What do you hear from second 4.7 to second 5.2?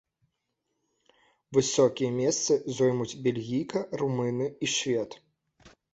швед.